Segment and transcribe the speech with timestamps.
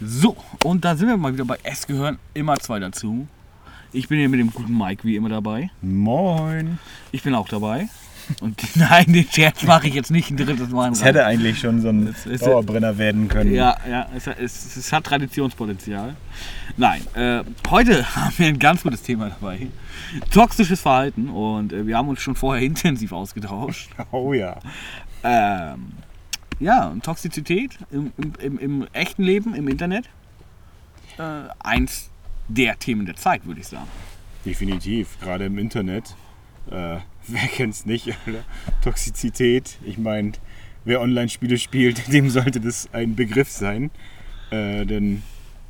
[0.00, 3.26] So, und da sind wir mal wieder bei Es gehören immer zwei dazu.
[3.92, 5.70] Ich bin hier mit dem guten Mike wie immer dabei.
[5.82, 6.78] Moin.
[7.12, 7.88] Ich bin auch dabei.
[8.40, 10.92] Und nein, den Scherz mache ich jetzt nicht ein drittes Mal.
[10.92, 13.52] Es hätte eigentlich schon so ein Es ist- Dauerbrenner werden können.
[13.52, 16.14] Ja, ja, es, es, es hat Traditionspotenzial.
[16.76, 19.66] Nein, äh, heute haben wir ein ganz gutes Thema dabei.
[20.30, 23.90] Toxisches Verhalten und äh, wir haben uns schon vorher intensiv ausgetauscht.
[24.12, 24.56] Oh ja.
[25.24, 25.92] Ähm,
[26.60, 30.08] ja, und Toxizität im, im, im, echten Leben, im Internet.
[31.18, 32.10] Äh, eins
[32.48, 33.88] der Themen der Zeit, würde ich sagen.
[34.44, 35.18] Definitiv.
[35.20, 36.14] Gerade im Internet.
[36.70, 38.14] Äh, wer kennt's nicht?
[38.82, 39.78] Toxizität.
[39.84, 40.32] Ich meine,
[40.84, 43.90] wer Online-Spiele spielt, dem sollte das ein Begriff sein.
[44.50, 45.22] Äh, denn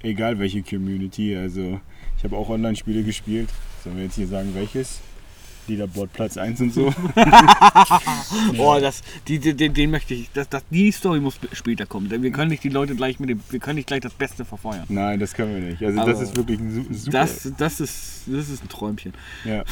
[0.02, 1.80] egal welche Community, also
[2.16, 3.49] ich habe auch Online-Spiele gespielt.
[3.85, 5.01] Sollen wir jetzt hier sagen, welches?
[5.70, 6.92] Leaderboard Platz 1 und so.
[8.59, 10.30] Oh, das, die, den, den möchte ich.
[10.33, 12.09] Das, das, die Story muss später kommen.
[12.09, 13.41] Denn wir können nicht die Leute gleich mit dem.
[13.51, 14.84] Wir können nicht gleich das Beste verfeuern.
[14.88, 15.83] Nein, das können wir nicht.
[15.83, 17.10] Also Aber das ist wirklich ein su- super.
[17.19, 19.12] Das, das, ist, das ist ein Träumchen.
[19.45, 19.65] Ja.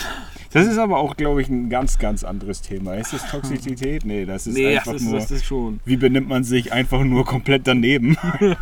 [0.52, 2.94] Das ist aber auch, glaube ich, ein ganz, ganz anderes Thema.
[2.94, 4.04] Ist das Toxizität?
[4.04, 5.14] Nee, das ist Nee, das einfach ist, nur.
[5.18, 5.80] das ist schon.
[5.84, 8.16] Wie benimmt man sich einfach nur komplett daneben?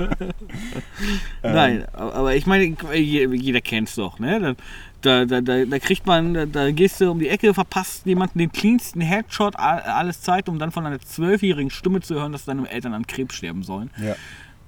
[1.42, 4.40] Nein, aber ich meine, je- jeder kennt es doch, ne?
[4.40, 4.54] Da,
[5.02, 8.38] da, da, da, da kriegt man, da, da gehst du um die Ecke, verpasst jemanden
[8.38, 12.68] den cleansten Headshot, alles Zeit, um dann von einer zwölfjährigen Stimme zu hören, dass deine
[12.68, 13.90] Eltern an Krebs sterben sollen.
[14.02, 14.14] Ja.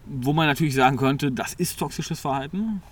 [0.07, 2.83] Wo man natürlich sagen könnte, das ist toxisches Verhalten.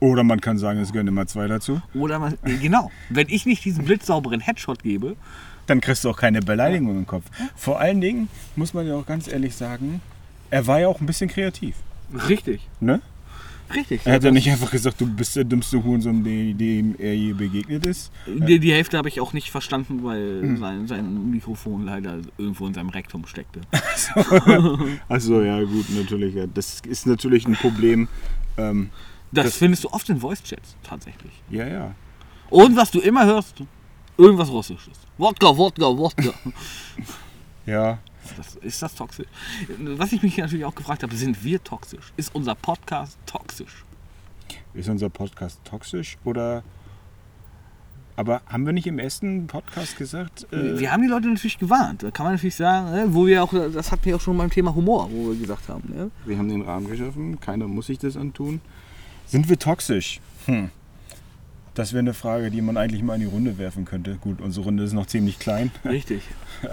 [0.00, 1.80] Oder man kann sagen, es gehören immer zwei dazu.
[1.94, 5.16] Oder man, nee, genau, wenn ich nicht diesen blitzsauberen Headshot gebe,
[5.68, 7.24] Dann kriegst du auch keine Beleidigung im Kopf.
[7.54, 10.00] Vor allen Dingen muss man ja auch ganz ehrlich sagen,
[10.50, 11.76] er war ja auch ein bisschen kreativ.
[12.28, 13.00] richtig, Ne?
[13.74, 14.00] Richtig.
[14.04, 17.32] Er hat ja nicht einfach gesagt, du bist der dümmste Hurensohn, dem dem er je
[17.32, 18.10] begegnet ist.
[18.26, 20.56] Die, die Hälfte habe ich auch nicht verstanden, weil Hm.
[20.58, 23.60] sein, sein Mikrofon leider irgendwo in seinem Rektum steckte.
[25.08, 26.34] Achso, ja gut, natürlich.
[26.34, 26.46] Ja.
[26.46, 28.08] Das ist natürlich ein Problem.
[28.56, 28.90] Ähm,
[29.32, 31.32] Das, Das- findest du oft in Voice-Chats tatsächlich.
[31.50, 31.94] ja, ja.
[32.50, 33.62] Und was du immer hörst,
[34.18, 34.98] irgendwas Russisches.
[35.16, 36.34] Wodka, Wodka, Wodka.
[37.64, 37.98] Ja,
[38.36, 39.26] Das, ist das toxisch?
[39.78, 42.12] Was ich mich natürlich auch gefragt habe, sind wir toxisch?
[42.16, 43.84] Ist unser Podcast toxisch?
[44.74, 46.62] Ist unser Podcast toxisch oder.
[48.14, 50.46] Aber haben wir nicht im ersten Podcast gesagt?
[50.52, 52.02] äh, Wir haben die Leute natürlich gewarnt.
[52.02, 54.50] Da kann man natürlich sagen, ne, wo wir auch, das hatten wir auch schon beim
[54.50, 55.88] Thema Humor, wo wir gesagt haben.
[55.94, 56.10] Ne?
[56.26, 58.60] wir haben den Rahmen geschaffen, keiner muss sich das antun.
[59.26, 60.20] Sind wir toxisch?
[60.44, 60.70] Hm.
[61.74, 64.16] Das wäre eine Frage, die man eigentlich mal in die Runde werfen könnte.
[64.16, 65.70] Gut, unsere Runde ist noch ziemlich klein.
[65.84, 66.22] Richtig.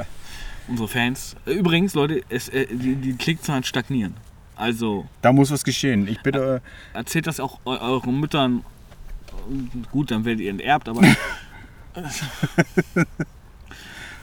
[0.69, 1.35] Unsere Fans.
[1.45, 4.13] Äh, Übrigens, Leute, es, äh, die, die Klickzahlen stagnieren.
[4.55, 6.07] Also Da muss was geschehen.
[6.07, 6.61] Ich bitte.
[6.93, 8.63] erzählt das auch eu euren Müttern.
[9.91, 11.01] Gut, dann werdet ihr enterbt, aber.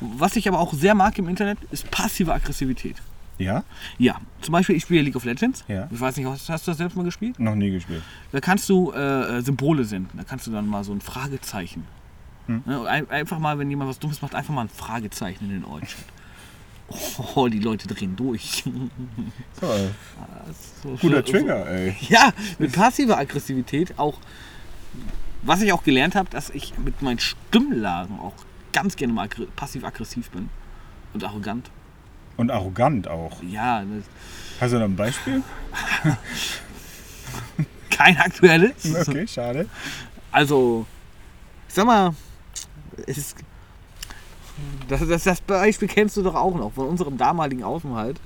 [0.00, 2.96] Was ich aber auch sehr mag im Internet, ist passive Aggressivität.
[3.38, 3.64] Ja?
[3.98, 5.64] Ja, zum Beispiel, ich spiele League of Legends.
[5.68, 5.88] Ja.
[5.90, 7.38] Ich weiß nicht, hast, hast du das selbst mal gespielt?
[7.38, 8.02] Noch nie gespielt.
[8.32, 10.16] Da kannst du äh, äh, Symbole senden.
[10.18, 11.84] Da kannst du dann mal so ein Fragezeichen.
[12.46, 12.62] Hm.
[12.66, 15.64] Ne, ein, einfach mal, wenn jemand was Dummes macht, einfach mal ein Fragezeichen in den
[15.64, 16.04] All-Chat.
[17.34, 18.62] Oh, die Leute drehen durch.
[19.60, 19.66] So,
[20.82, 21.96] So, guter Trigger, ey.
[22.08, 24.18] Ja, mit passiver Aggressivität auch.
[25.42, 28.34] Was ich auch gelernt habe, dass ich mit meinen Stimmlagen auch
[28.72, 30.48] ganz gerne mal aggr- passiv-aggressiv bin.
[31.14, 31.70] Und arrogant.
[32.36, 33.42] Und arrogant auch.
[33.42, 33.82] Ja,
[34.60, 35.42] Hast du noch ein Beispiel?
[37.90, 39.08] kein aktuelles.
[39.08, 39.68] Okay, schade.
[40.30, 40.86] Also,
[41.68, 42.14] ich sag mal,
[43.06, 43.36] es ist,
[44.88, 48.18] das, das, das Beispiel kennst du doch auch noch von unserem damaligen Aufenthalt,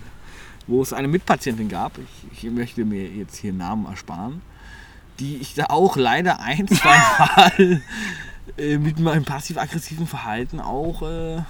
[0.67, 1.99] wo es eine Mitpatientin gab.
[1.99, 4.41] Ich, ich möchte mir jetzt hier Namen ersparen,
[5.19, 7.83] die ich da auch leider ein, zwei Mal
[8.57, 11.03] äh, mit meinem passiv-aggressiven Verhalten auch.
[11.03, 11.43] Äh,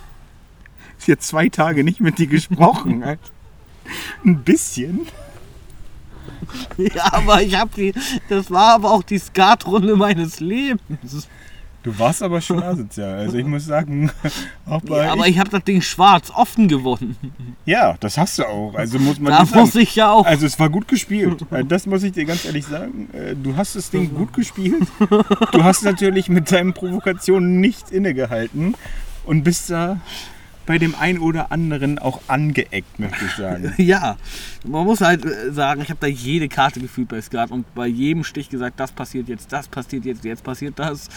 [0.98, 3.02] Sie hat zwei Tage nicht mit dir gesprochen.
[3.04, 3.22] Alter.
[4.24, 5.06] ein bisschen.
[6.76, 7.94] ja, aber ich habe die.
[8.28, 11.28] Das war aber auch die Skatrunde meines Lebens.
[11.82, 13.18] Du warst aber schon asozial.
[13.20, 14.10] Also ich muss sagen,
[14.66, 15.04] auch bei.
[15.04, 17.16] Ja, aber ich habe das Ding schwarz offen gewonnen.
[17.64, 18.74] ja, das hast du auch.
[18.74, 19.60] Also muss man Da sagen.
[19.62, 20.26] muss ich ja auch.
[20.26, 21.42] Also es war gut gespielt.
[21.50, 23.08] Äh, Das muss ich dir ganz ehrlich sagen.
[23.14, 24.86] Äh, Du hast das Ding gut gespielt.
[25.52, 28.74] Du hast natürlich mit deinen Provokationen nicht innegehalten
[29.24, 29.98] und bist da
[30.66, 33.72] bei dem einen oder anderen auch angeeckt, möchte ich sagen.
[33.78, 34.16] Ja,
[34.64, 37.86] man muss halt äh, sagen, ich habe da jede Karte gefühlt bei Skat und bei
[37.86, 41.08] jedem Stich gesagt, das passiert jetzt, das passiert jetzt, jetzt passiert das.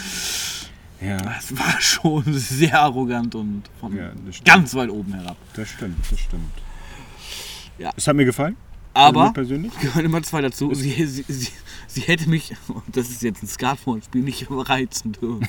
[1.02, 4.12] Ja, Das war schon sehr arrogant und von Ja,
[4.46, 5.38] ganz weit oben herab.
[5.54, 6.52] das stimmt, das stimmt.
[7.78, 7.92] Ja.
[7.96, 8.56] Es hat mir gefallen.
[8.96, 9.74] Also Aber mir persönlich.
[9.82, 10.74] gehören immer zwei dazu.
[10.74, 11.50] Sie, sie, sie,
[11.88, 15.48] sie hätte mich, und das ist jetzt ein Skatball-Spiel, nicht reizen dürfen.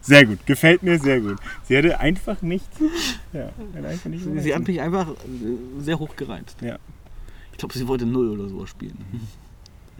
[0.00, 1.38] Sehr gut, gefällt mir sehr gut.
[1.64, 2.68] Sie hätte einfach nicht.
[3.32, 6.56] Ja, einfach nicht Sie hat mich einfach äh, sehr hoch gereizt.
[6.60, 6.78] Ja.
[7.52, 8.96] Ich glaube, sie wollte null oder so spielen.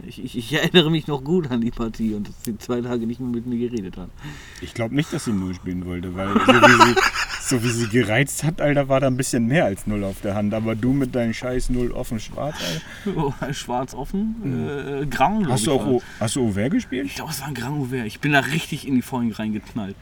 [0.07, 3.05] Ich, ich, ich, erinnere mich noch gut an die Partie und dass sie zwei Tage
[3.05, 4.09] nicht mehr mit mir geredet hat.
[4.61, 6.95] Ich glaube nicht, dass sie null spielen wollte, weil so wie, sie,
[7.49, 10.35] so wie sie gereizt hat, Alter, war da ein bisschen mehr als null auf der
[10.35, 10.53] Hand.
[10.53, 12.55] Aber du mit deinem scheiß null offen schwarz,
[13.05, 13.17] Alter.
[13.19, 15.01] Oh, schwarz offen?
[15.01, 15.85] Äh, Grand, Hast du auch.
[15.85, 17.05] O- hast du Auvert gespielt?
[17.07, 18.05] Ich glaube, es war ein Grand Ouvert.
[18.05, 19.95] Ich bin da richtig in die Vollen reingeknallt.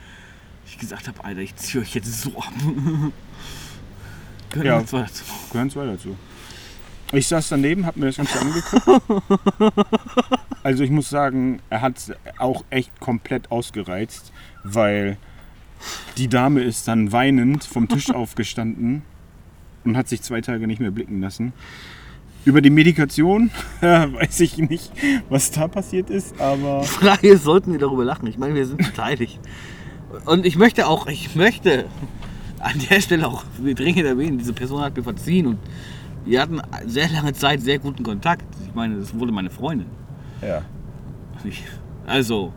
[0.68, 2.52] Ich gesagt habe, Alter, ich ziehe euch jetzt so ab.
[4.52, 4.86] Gehört Ja.
[4.86, 5.24] zwei dazu.
[5.52, 6.16] Gehören zwei dazu.
[7.14, 9.24] Ich saß daneben, hab mir das Ganze angeguckt.
[10.64, 11.96] Also ich muss sagen, er hat
[12.40, 14.34] auch echt komplett ausgereizt,
[14.66, 15.16] weil
[16.18, 19.02] die Dame ist dann weinend vom Tisch aufgestanden
[19.84, 21.54] und hat sich zwei Tage nicht mehr blicken lassen.
[22.46, 23.52] Über die Medikation
[23.82, 24.92] weiß ich nicht,
[25.30, 28.28] was da passiert ist, aber Die Frage ist, sollten wir darüber lachen?
[28.28, 29.40] Ich meine, wir sind beteiligt.
[30.26, 31.86] Und ich möchte auch, ich möchte
[32.60, 35.60] an der Stelle auch dringend erwähnen, diese Person hat mir verziehen und
[36.26, 38.46] wir hatten sehr lange Zeit sehr guten Kontakt.
[38.66, 39.88] Ich meine, das wurde meine Freundin.
[40.42, 40.62] ja.
[42.06, 42.52] Also,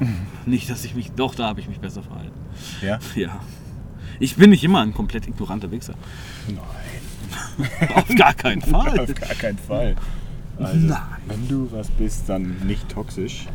[0.46, 2.38] nicht, dass ich mich, doch, da habe ich mich besser verhalten.
[2.82, 2.98] Ja?
[3.14, 3.40] Ja.
[4.20, 5.94] Ich bin nicht immer ein komplett ignoranter Wichser.
[6.48, 8.98] Nein, Auf gar keinen Fall.
[9.00, 9.96] auf gar keinen Fall.
[10.58, 10.88] Also,
[11.26, 13.46] wenn du was bist, dann nicht toxisch.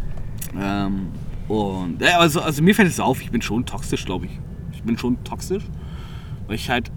[0.58, 1.08] Ähm,
[1.48, 4.40] und ja, also, also mir fällt es auf, ich bin schon toxisch, glaube ich.
[4.72, 5.64] Ich bin schon toxisch,
[6.48, 6.92] weil ich halt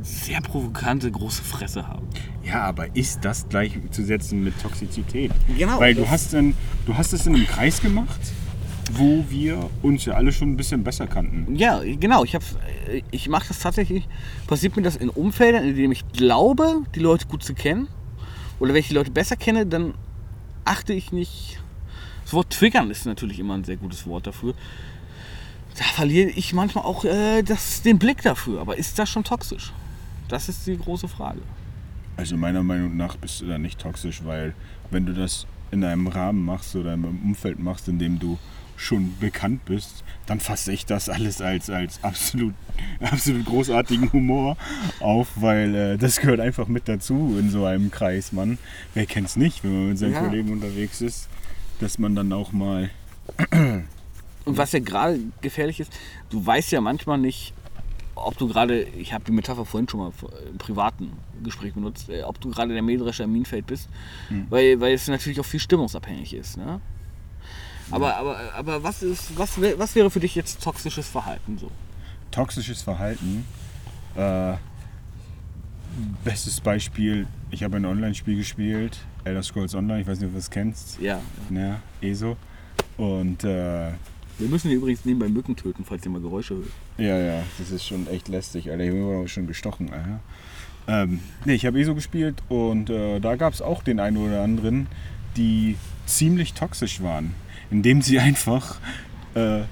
[0.00, 2.02] sehr provokante große Fresse habe.
[2.42, 5.30] Ja, aber ist das gleichzusetzen mit Toxizität?
[5.56, 6.54] Genau, Weil du hast, in,
[6.86, 8.20] du hast es in einem Kreis gemacht,
[8.94, 11.54] wo wir uns ja alle schon ein bisschen besser kannten.
[11.56, 12.24] Ja, genau.
[12.24, 12.56] Ich, hab's-
[13.10, 14.06] ich mache das tatsächlich.
[14.46, 17.88] Passiert mir das in Umfeldern, in denen ich glaube, die Leute gut zu kennen.
[18.58, 19.94] Oder wenn ich die Leute besser kenne, dann
[20.64, 21.58] achte ich nicht.
[22.24, 24.54] Das Wort triggern ist natürlich immer ein sehr gutes Wort dafür.
[25.76, 28.60] Da verliere ich manchmal auch äh, das, den Blick dafür.
[28.60, 29.72] Aber ist das schon toxisch?
[30.28, 31.40] Das ist die große Frage.
[32.16, 34.54] Also meiner Meinung nach bist du da nicht toxisch, weil
[34.90, 38.38] wenn du das in einem Rahmen machst oder in einem Umfeld machst, in dem du
[38.76, 42.54] schon bekannt bist, dann fasse ich das alles als, als absolut,
[43.00, 44.56] absolut großartigen Humor
[45.00, 48.58] auf, weil äh, das gehört einfach mit dazu in so einem Kreis, Mann.
[48.94, 50.20] Wer kennt's nicht, wenn man mit seinen Ja.
[50.20, 51.28] Kollegen unterwegs ist,
[51.80, 52.90] dass man dann auch mal
[54.44, 55.92] Und was ja gerade gefährlich ist,
[56.30, 57.54] du weißt ja manchmal nicht,
[58.14, 60.12] ob du gerade, ich habe die Metapher vorhin schon mal
[60.50, 63.88] im privaten Gespräch benutzt, äh, ob du gerade der Mähdrescher im Minenfeld bist,
[64.50, 66.56] weil, weil es natürlich auch viel stimmungsabhängig ist.
[66.56, 66.80] Ne?
[67.92, 71.70] Aber, aber, aber was, ist, was, was wäre für dich jetzt toxisches Verhalten so?
[72.30, 73.44] toxisches Verhalten.
[74.16, 74.54] Äh,
[76.24, 80.38] bestes Beispiel, ich habe ein Online-Spiel gespielt, Elder Scrolls Online, ich weiß nicht, ob du
[80.38, 80.98] das kennst.
[81.00, 81.20] Ja.
[81.50, 82.36] Ja, ESO.
[82.96, 83.90] Und äh,
[84.38, 86.68] Wir müssen hier übrigens nebenbei Mücken töten, falls ihr mal Geräusche hört.
[86.98, 88.84] ja, ja, das ist schon echt lästig, Alter.
[88.84, 90.20] Ich bin schon gestochen, Alter.
[90.88, 94.42] Ähm, nee, ich habe ESO gespielt und äh, da gab es auch den einen oder
[94.42, 94.86] anderen,
[95.36, 95.76] die
[96.16, 97.34] ziemlich toxisch waren,
[97.70, 98.78] indem sie einfach
[99.34, 99.62] äh,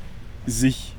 [0.47, 0.95] sich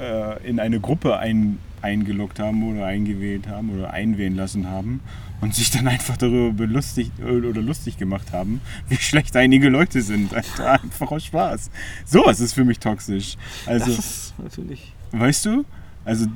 [0.00, 5.00] äh, in eine Gruppe ein, eingeloggt haben oder eingewählt haben oder einwählen lassen haben
[5.40, 10.34] und sich dann einfach darüber belustigt oder lustig gemacht haben, wie schlecht einige Leute sind.
[10.34, 11.70] Alter, einfach aus Spaß.
[12.04, 13.36] Sowas ist für mich toxisch.
[13.66, 14.92] Also, das ist natürlich.
[15.12, 15.64] weißt du?
[16.04, 16.26] Also,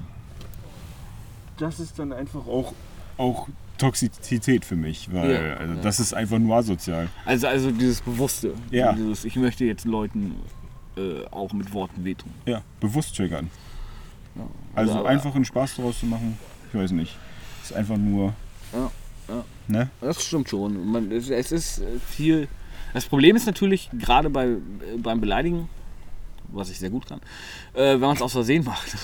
[1.57, 2.75] das ist dann einfach auch,
[3.17, 3.49] auch
[3.81, 5.81] Toxizität für mich, weil Ja, also ja.
[5.81, 7.09] das ist einfach nur asozial.
[7.25, 8.55] Also, also dieses Bewusste.
[8.71, 8.93] Ja.
[8.93, 10.37] Dieses, ich möchte jetzt Leuten
[10.97, 12.31] äh, auch mit Worten wehtun.
[12.47, 13.51] Ja, bewusst triggern.
[14.37, 14.43] Ja.
[14.75, 16.39] Also aber- einfach einen Spaß daraus zu machen,
[16.73, 17.17] ich weiß nicht.
[17.63, 18.35] Ist einfach nur,
[18.73, 18.91] Ja,
[19.29, 19.45] ja.
[19.69, 19.91] ne?
[20.01, 20.91] Das stimmt schon.
[20.91, 22.49] Man, es, es ist äh, viel.
[22.95, 24.59] Das Problem ist natürlich, gerade bei, äh,
[24.99, 25.69] beim Beleidigen,
[26.49, 27.21] was ich sehr gut kann,
[27.75, 28.97] äh, wenn man es aus Versehen macht.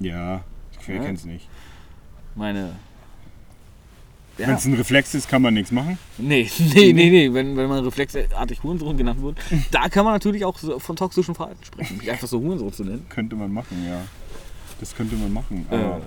[0.00, 0.42] Ja,
[0.86, 1.02] wer Ja.
[1.02, 1.48] kennt's nicht.
[2.34, 2.72] Meine.
[4.38, 4.56] Wenn Ja.
[4.56, 5.98] es ein Reflex ist, kann man nichts machen.
[6.18, 7.32] Nee, nee, nee, nee.
[7.32, 9.38] Wenn, wenn man reflexartig Hurensohn genannt wird,
[9.70, 11.96] da kann man natürlich auch von toxischem Verhalten sprechen.
[11.98, 13.06] Mich einfach so Hurensohn zu nennen.
[13.08, 14.02] Könnte man machen, ja.
[14.80, 15.66] Das könnte man machen.
[15.70, 16.02] Äh, Aber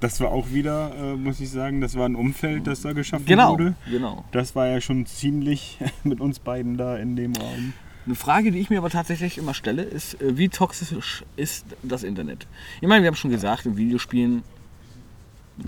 [0.00, 3.24] das war auch wieder, äh, muss ich sagen, das war ein Umfeld, das da geschaffen
[3.24, 3.74] genau, wurde.
[3.90, 4.24] genau.
[4.32, 7.72] Das war ja schon ziemlich mit uns beiden da in dem Raum.
[8.04, 12.02] Eine Frage, die ich mir aber tatsächlich immer stelle, ist, äh, wie toxisch ist das
[12.02, 12.46] Internet?
[12.80, 14.42] Ich meine, wir haben schon gesagt, in Videospielen,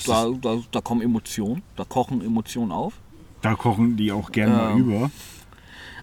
[0.06, 2.94] da, da, da kommen Emotionen, da kochen Emotionen auf.
[3.42, 5.10] Da kochen die auch gerne mal Ähm, über.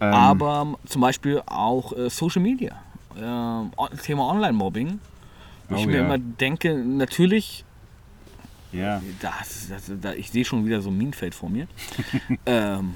[0.02, 2.82] Ähm, Aber zum Beispiel auch äh, Social Media.
[3.78, 5.00] O- Thema Online-Mobbing.
[5.70, 6.06] Wo ich Oh mir ja.
[6.06, 7.64] immer denke, natürlich,
[8.72, 11.68] ja, das, das, da, ich sehe schon wieder so ein Minenfeld vor mir.
[12.46, 12.94] ähm,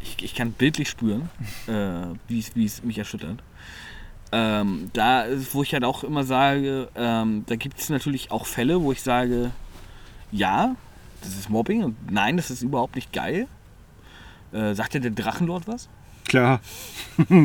[0.00, 1.28] ich, ich kann bildlich spüren,
[1.66, 3.42] äh, wie es- mich erschüttert.
[4.30, 8.80] Ähm, da, wo ich halt auch immer sage, ähm, da gibt es natürlich auch Fälle,
[8.82, 9.50] wo ich sage,
[10.30, 10.76] ja,
[11.22, 13.46] das ist Mobbing und nein, das ist überhaupt nicht geil.
[14.52, 15.88] Äh, sagt dir der Drachenlord was?
[16.26, 16.60] Klar.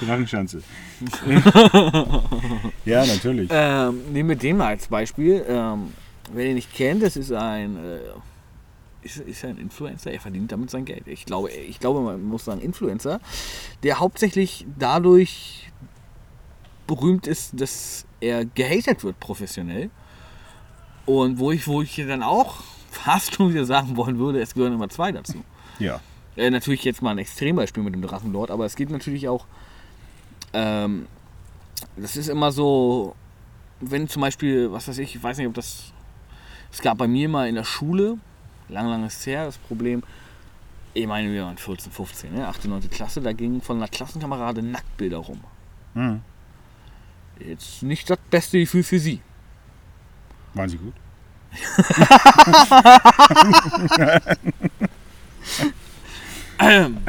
[0.00, 0.62] Drachenschanze.
[2.84, 3.50] ja, natürlich.
[3.52, 5.44] Ähm, nehmen wir den mal als Beispiel.
[5.48, 5.92] Ähm,
[6.32, 7.98] wer den nicht kennt, das ist ein, äh,
[9.02, 10.12] ist, ist ein Influencer.
[10.12, 11.06] Er verdient damit sein Geld.
[11.06, 13.20] Ich glaube, ich glaube, man muss sagen Influencer,
[13.82, 15.70] der hauptsächlich dadurch
[16.86, 19.90] berühmt ist, dass er gehatet wird professionell.
[21.06, 24.74] Und wo ich, wo ich dann auch fast schon wieder sagen wollen würde, es gehören
[24.74, 25.42] immer zwei dazu.
[25.78, 26.00] Ja.
[26.36, 29.46] Äh, natürlich jetzt mal ein Extrembeispiel mit dem Drachenlord, aber es geht natürlich auch.
[30.52, 31.06] Ähm,
[31.96, 33.14] das ist immer so,
[33.80, 35.92] wenn zum Beispiel, was weiß ich, ich weiß nicht, ob das.
[36.72, 38.18] Es gab bei mir mal in der Schule,
[38.68, 40.04] lang, lang ist her, das Problem,
[40.94, 42.90] ich meine, wir waren 14, 15, ne, 8., 9.
[42.90, 45.40] Klasse, da gingen von einer Klassenkamerade Nacktbilder rum.
[45.94, 46.20] Hm.
[47.38, 49.20] Jetzt nicht das beste Gefühl für sie.
[50.54, 50.94] Waren sie gut?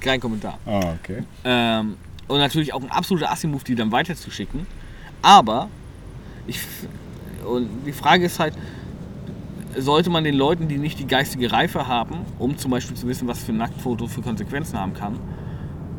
[0.00, 0.58] Kein Kommentar.
[0.66, 1.24] Ah, okay.
[1.44, 1.96] Ähm,
[2.28, 4.66] und natürlich auch ein absoluter Assi-Move, die dann weiterzuschicken.
[5.22, 5.68] Aber
[6.46, 6.60] ich,
[7.44, 8.54] und die Frage ist halt,
[9.76, 13.26] sollte man den Leuten, die nicht die geistige Reife haben, um zum Beispiel zu wissen,
[13.28, 15.18] was für ein Nacktfoto für Konsequenzen haben kann,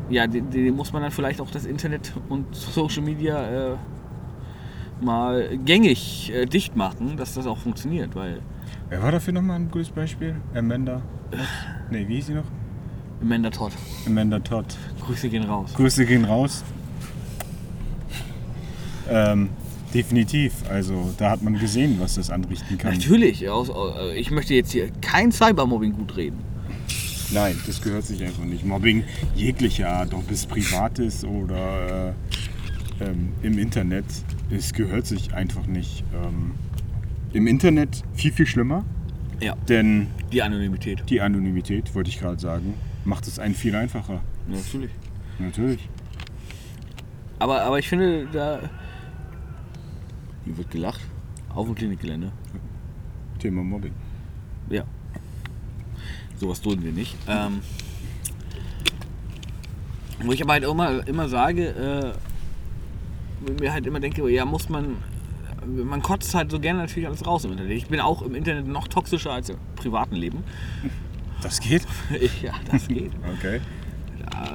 [0.08, 3.76] ja, den, den muss man dann vielleicht auch das Internet und Social Media äh,
[5.02, 8.40] mal gängig äh, dicht machen, dass das auch funktioniert, weil
[8.88, 10.34] Wer war dafür nochmal ein gutes Beispiel?
[10.54, 11.02] Amanda?
[11.90, 12.44] Nee, wie hieß sie noch?
[13.22, 13.72] Amanda Todd,
[14.06, 14.64] Amanda Todd.
[15.04, 15.74] Grüße gehen raus.
[15.74, 16.64] Grüße gehen raus.
[19.08, 19.50] Ähm,
[19.92, 20.54] definitiv.
[20.68, 22.94] Also da hat man gesehen, was das anrichten kann.
[22.94, 26.38] Natürlich, aus, äh, ich möchte jetzt hier kein Cybermobbing gut reden.
[27.32, 28.64] Nein, das gehört sich einfach nicht.
[28.64, 29.04] Mobbing
[29.36, 34.06] jeglicher Art, ob es privat ist oder äh, ähm, im Internet,
[34.50, 36.04] es gehört sich einfach nicht.
[36.14, 36.52] Ähm,
[37.32, 38.84] Im Internet viel, viel schlimmer,
[39.40, 41.02] Ja, denn die Anonymität.
[41.08, 44.20] die Anonymität, wollte ich gerade sagen, macht es einen viel einfacher.
[44.48, 44.90] Natürlich.
[45.38, 45.88] Natürlich.
[47.38, 48.60] Aber, aber ich finde, da.
[50.44, 51.00] Hier wird gelacht.
[51.54, 52.30] Auf dem Klinikgelände.
[53.38, 53.92] Thema Mobbing.
[54.68, 54.84] Ja.
[56.36, 57.16] Sowas dulden wir nicht.
[57.28, 57.60] Ähm,
[60.22, 62.12] wo ich aber halt immer, immer sage, äh,
[63.40, 64.96] mir halt immer denke, ja, muss man.
[65.66, 67.76] Man kotzt halt so gerne natürlich alles raus im Internet.
[67.76, 70.42] Ich bin auch im Internet noch toxischer als im privaten Leben.
[71.42, 71.82] Das geht?
[72.42, 73.12] ja, das geht.
[73.38, 73.60] Okay.
[74.20, 74.54] Ja,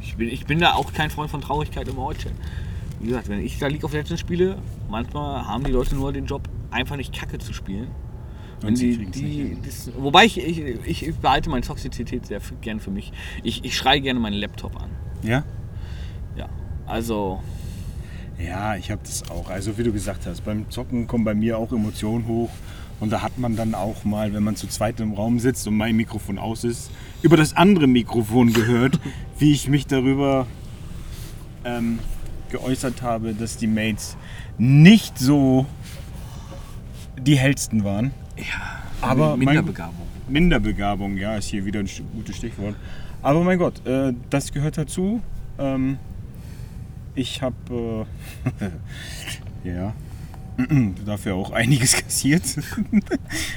[0.00, 2.30] ich, bin, ich bin da auch kein Freund von Traurigkeit im Heute.
[3.00, 6.26] Wie gesagt, wenn ich da League of Legends spiele, manchmal haben die Leute nur den
[6.26, 7.88] Job, einfach nicht Kacke zu spielen.
[8.60, 13.12] Wenn die, die, das, wobei ich, ich, ich, behalte meine Toxizität sehr gern für mich.
[13.42, 14.90] Ich, ich schreie gerne meinen Laptop an.
[15.22, 15.42] Ja?
[16.36, 16.48] Ja,
[16.86, 17.42] also
[18.44, 19.50] Ja, ich habe das auch.
[19.50, 22.50] Also wie du gesagt hast, beim Zocken kommen bei mir auch Emotionen hoch.
[23.00, 25.76] Und da hat man dann auch mal, wenn man zu zweit im Raum sitzt und
[25.76, 26.90] mein Mikrofon aus ist,
[27.22, 28.98] über das andere Mikrofon gehört,
[29.38, 30.46] wie ich mich darüber
[31.64, 31.98] ähm,
[32.50, 34.16] geäußert habe, dass die Mates
[34.58, 35.66] nicht so
[37.18, 38.12] die hellsten waren.
[38.36, 38.44] ja,
[39.00, 40.06] Aber mein- Minderbegabung.
[40.28, 42.74] Minderbegabung, ja, ist hier wieder ein gutes Stichwort.
[43.22, 45.20] Aber mein Gott, äh, das gehört dazu.
[45.58, 45.98] Ähm,
[47.14, 48.06] ich habe
[49.64, 49.94] äh, ja
[51.06, 52.42] dafür auch einiges kassiert.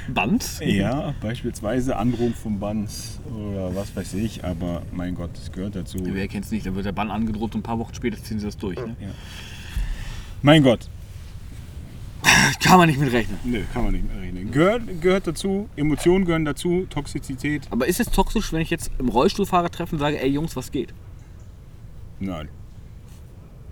[0.08, 0.60] Band?
[0.62, 2.90] ja, beispielsweise Androhung vom Band
[3.36, 4.44] oder was weiß ich.
[4.46, 5.98] Aber mein Gott, das gehört dazu.
[6.02, 6.66] Wer kennt es nicht?
[6.66, 8.78] Dann wird der Bann angedroht und ein paar Wochen später ziehen sie das durch.
[8.78, 8.96] Ne?
[10.42, 10.90] Mein Gott,
[12.64, 13.38] Kann man nicht mit rechnen.
[13.44, 14.52] nö, kann man nicht mehr reden.
[14.52, 17.68] Gehört, gehört dazu, Emotionen gehören dazu, Toxizität.
[17.72, 20.72] Aber ist es toxisch, wenn ich jetzt im Rollstuhlfahrer treffe und sage, ey Jungs, was
[20.72, 20.94] geht?
[22.20, 22.48] Nein,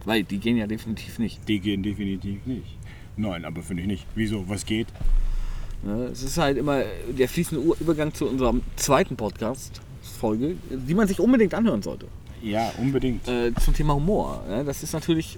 [0.06, 1.48] Weil die gehen ja definitiv nicht.
[1.48, 2.78] die gehen definitiv nicht.
[3.16, 4.06] Nein, aber finde ich nicht.
[4.16, 4.48] Wieso?
[4.50, 4.88] Was geht?
[5.84, 11.20] Ne, Es ist halt immer der fließende Übergang zu unserem zweiten Podcast-Folge, die man sich
[11.20, 12.08] unbedingt anhören sollte.
[12.42, 13.28] Ja, unbedingt.
[13.28, 14.44] Äh, zum Thema Humor.
[14.48, 14.64] Ne?
[14.66, 15.38] Das ist natürlich.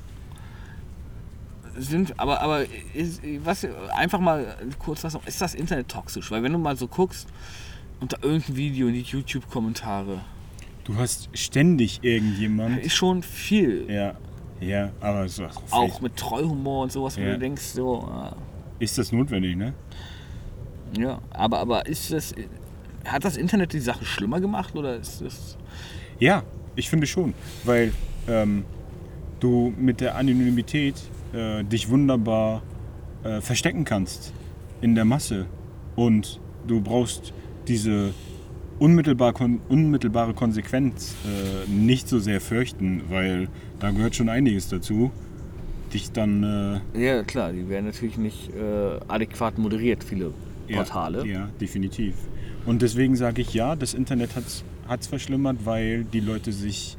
[1.78, 3.68] Sind, aber aber ist, was,
[3.98, 6.32] einfach mal kurz was noch, ist das Internet toxisch?
[6.32, 7.28] Weil wenn du mal so guckst,
[8.00, 10.22] unter irgendein Video in die YouTube-Kommentare,
[10.86, 12.80] Du hast ständig irgendjemand.
[12.80, 13.88] ist schon viel.
[13.92, 14.16] Ja,
[14.60, 17.34] ja, aber so, Auch mit Treuhumor und sowas, wo Ja.
[17.34, 18.36] du denkst, so, ah,
[18.80, 19.74] ist das notwendig, ne?
[20.98, 22.34] ja, aber, aber ist das.
[23.06, 25.58] Hat das Internet die Sache schlimmer gemacht oder ist das.
[26.20, 26.44] Ja,
[26.76, 27.34] ich finde schon,
[27.64, 27.92] weil
[28.28, 28.66] ähm,
[29.40, 30.96] du mit der Anonymität
[31.34, 32.64] äh, dich wunderbar
[33.24, 34.34] äh, verstecken kannst
[34.82, 35.46] in der Masse
[35.96, 37.32] und du brauchst
[37.68, 38.14] diese
[38.80, 43.48] unmittelbar kon unmittelbare Konsequenz äh, nicht so sehr fürchten, weil
[43.80, 45.12] da gehört schon einiges dazu,
[45.94, 50.34] dich dann äh, Ja, klar, die werden natürlich nicht äh, adäquat moderiert, viele
[50.72, 51.26] Portale.
[51.26, 52.16] Ja, definitiv.
[52.66, 56.98] Und deswegen sage ich ja, das Internet hat es verschlimmert, weil die Leute sich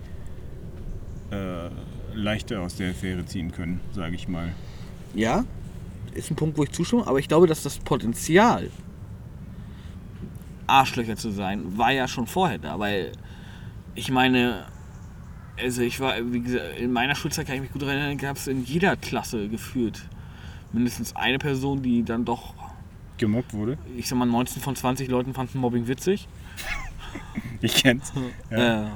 [1.31, 1.69] äh,
[2.15, 4.53] leichter aus der Affäre ziehen können, sage ich mal.
[5.15, 5.45] Ja,
[6.15, 8.71] ist ein Punkt, wo ich zustimme, aber ich glaube, dass das Potenzial,
[10.67, 13.13] Arschlöcher zu sein, war ja schon vorher da, weil
[13.95, 14.67] ich meine,
[15.63, 18.47] also ich war, wie gesagt, in meiner Schulzeit kann ich mich gut erinnern, gab es
[18.47, 20.03] in jeder Klasse gefühlt
[20.73, 22.55] mindestens eine Person, die dann doch,
[23.19, 23.79] Gemobbt wurde.
[23.97, 26.29] ich sag mal, 19 von 20 Leuten fanden Mobbing witzig.
[27.63, 28.13] Ich kenn's.
[28.51, 28.85] Ja.
[28.85, 28.87] Äh,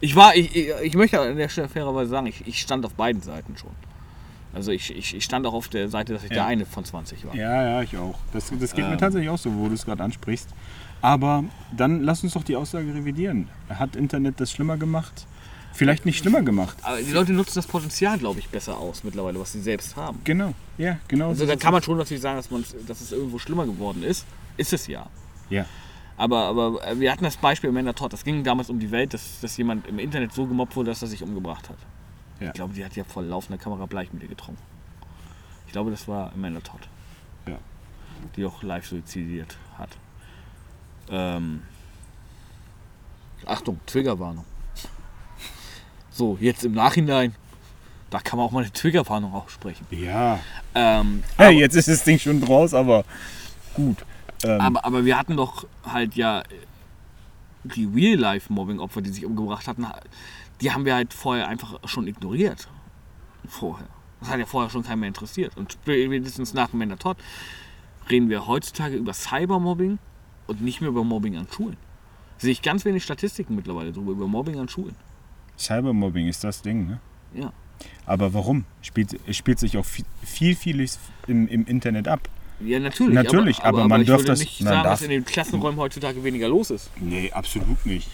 [0.00, 2.94] ich war, ich, ich, ich möchte an der Stelle fairerweise sagen, ich, ich stand auf
[2.94, 3.70] beiden Seiten schon.
[4.52, 6.46] Also ich, ich, ich stand auch auf der Seite, dass ich der Ja.
[6.46, 7.34] eine von 20 war.
[7.36, 8.18] Ja, ja, ich auch.
[8.32, 8.98] Das, das geht mir Ähm.
[8.98, 10.48] tatsächlich auch so, wo du es gerade ansprichst.
[11.02, 11.44] Aber
[11.76, 13.48] dann lass uns doch die Aussage revidieren.
[13.68, 15.26] Hat Internet das schlimmer gemacht?
[15.72, 16.76] Vielleicht nicht schlimmer gemacht.
[16.82, 20.20] Aber die Leute nutzen das Potenzial, glaube ich, besser aus mittlerweile, was sie selbst haben.
[20.24, 21.28] Genau, ja, genau.
[21.28, 24.02] Also so da kann man schon natürlich sagen, dass, man, dass es irgendwo schlimmer geworden
[24.02, 24.26] ist.
[24.56, 25.06] Ist es ja.
[25.48, 25.64] Ja,
[26.16, 28.12] Aber, aber äh, wir hatten das Beispiel Amanda Todd.
[28.12, 31.02] Das ging damals um die Welt, dass, dass jemand im Internet so gemobbt wurde, dass
[31.02, 31.78] er sich umgebracht hat.
[32.40, 32.48] Ja.
[32.48, 34.62] Ich glaube, die hat ja vor laufender Kamera Bleichmittel getrunken.
[35.66, 36.80] Ich glaube, das war Amanda Todd.
[37.46, 37.58] Ja.
[38.36, 39.90] Die auch live suizidiert hat.
[41.10, 41.62] Ähm,
[43.46, 44.44] Achtung, Triggerwarnung.
[46.10, 47.34] So, jetzt im Nachhinein,
[48.10, 49.86] da kann man auch mal eine Triggerwarnung aussprechen.
[49.90, 50.38] ja.
[50.74, 53.04] Ähm, Hey, jetzt ist das Ding schon draus, aber
[53.74, 54.04] gut.
[54.44, 56.42] Ähm, Aber, aber wir hatten doch halt ja
[57.64, 59.86] die Real-Life-Mobbing-Opfer, die sich umgebracht hatten,
[60.60, 62.68] die haben wir halt vorher einfach schon ignoriert.
[63.48, 63.86] Vorher.
[64.20, 65.56] Das hat ja vorher schon keinen mehr interessiert.
[65.56, 67.16] Und spätestens nach Amanda Todd
[68.10, 69.98] reden wir heutzutage über Cybermobbing
[70.50, 71.76] und nicht mehr über Mobbing an Schulen.
[72.38, 74.94] Sehe ich ganz wenig Statistiken mittlerweile drüber, über Mobbing an Schulen.
[75.58, 77.00] Cybermobbing ist das Ding, ne?
[77.34, 77.52] Ja.
[78.06, 78.64] Aber warum?
[78.82, 82.28] Spielt, es spielt sich auch viel, viel vieles im, im Internet ab.
[82.60, 83.14] Ja, natürlich.
[83.14, 85.78] Natürlich, aber man ich darf würde das- nicht man sagen, darf- dass in den Klassenräumen
[85.78, 86.90] heutzutage weniger los ist.
[86.98, 88.08] Nee, absolut nicht.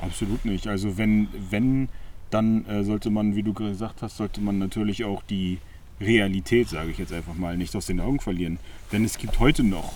[0.00, 0.66] Absolut nicht.
[0.66, 1.88] Also wenn, wenn
[2.30, 5.58] dann äh, sollte man, wie du gesagt hast, sollte man natürlich auch die
[6.00, 8.58] Realität, sage ich jetzt einfach mal, nicht aus den Augen verlieren.
[8.92, 9.92] Denn es gibt heute noch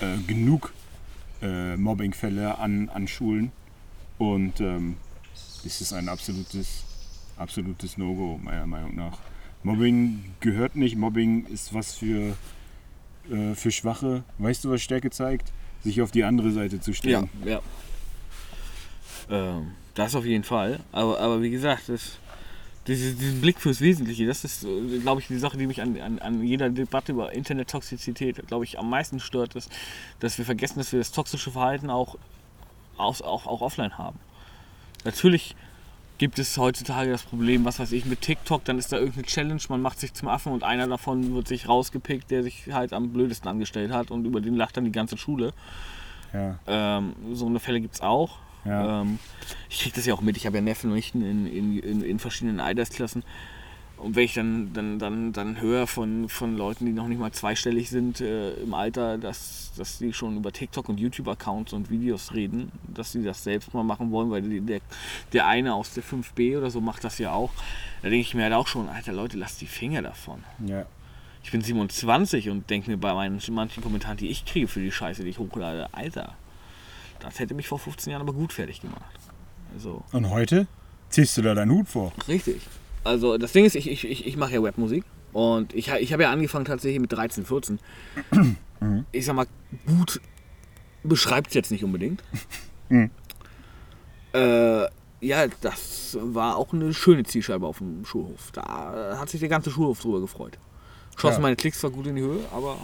[0.00, 0.72] äh, genug
[1.42, 3.52] äh, Mobbingfälle an, an Schulen
[4.18, 4.96] und ähm,
[5.64, 6.84] das ist ein absolutes,
[7.36, 9.18] absolutes No-Go, meiner Meinung nach.
[9.62, 12.36] Mobbing gehört nicht, Mobbing ist was für,
[13.30, 14.24] äh, für Schwache.
[14.38, 15.52] Weißt du, was Stärke zeigt?
[15.82, 17.30] Sich auf die andere Seite zu Ja, stellen.
[17.44, 17.60] ja.
[19.30, 20.80] Ähm, das auf jeden Fall.
[20.92, 22.18] Aber, aber wie gesagt, das,
[22.90, 25.98] diese, diesen Blick fürs Wesentliche, das ist, äh, glaube ich, die Sache, die mich an,
[26.00, 29.70] an, an jeder Debatte über Internettoxizität, glaube ich, am meisten stört, ist,
[30.18, 32.18] dass wir vergessen, dass wir das toxische Verhalten auch,
[32.96, 34.18] aus, auch, auch offline haben.
[35.04, 35.54] Natürlich
[36.18, 39.62] gibt es heutzutage das Problem, was weiß ich, mit TikTok, dann ist da irgendeine Challenge,
[39.68, 43.12] man macht sich zum Affen und einer davon wird sich rausgepickt, der sich halt am
[43.12, 45.54] blödesten angestellt hat und über den lacht dann die ganze Schule.
[46.32, 46.58] Ja.
[46.66, 48.38] Ähm, so eine Fälle gibt es auch.
[48.64, 49.02] Ja.
[49.02, 49.18] Ähm,
[49.68, 50.36] ich kriege das ja auch mit.
[50.36, 53.24] Ich habe ja Neffen und Nichten in, in, in, in verschiedenen Altersklassen.
[54.00, 57.32] Und wenn ich dann, dann, dann, dann höre von, von Leuten, die noch nicht mal
[57.32, 62.32] zweistellig sind äh, im Alter, dass, dass die schon über TikTok und YouTube-Accounts und Videos
[62.32, 64.80] reden, dass sie das selbst mal machen wollen, weil die, der,
[65.34, 67.50] der eine aus der 5b oder so macht das ja auch.
[68.00, 70.44] Da denke ich mir halt auch schon, Alter Leute, lasst die Finger davon.
[70.64, 70.86] Ja.
[71.42, 74.92] Ich bin 27 und denke mir bei meinen, manchen Kommentaren, die ich kriege für die
[74.92, 76.34] Scheiße, die ich hochlade, Alter,
[77.20, 79.00] das hätte mich vor 15 Jahren aber gut fertig gemacht.
[79.74, 80.66] Also, Und heute
[81.10, 82.12] ziehst du da deinen Hut vor.
[82.28, 82.60] richtig.
[83.04, 86.24] Also, das Ding ist, ich, ich, ich, ich mache ja Webmusik und ich, ich habe
[86.24, 87.78] ja angefangen tatsächlich mit 13, 14.
[89.12, 89.46] Ich sag mal,
[89.86, 90.20] gut
[91.02, 92.22] beschreibt es jetzt nicht unbedingt.
[92.92, 93.08] Mhm.
[94.34, 94.86] Äh,
[95.20, 98.50] ja, das war auch eine schöne Zielscheibe auf dem Schulhof.
[98.52, 100.58] Da hat sich der ganze Schulhof drüber gefreut.
[101.16, 101.42] Schossen Ja.
[101.42, 102.78] meine Klicks zwar gut in die Höhe, aber.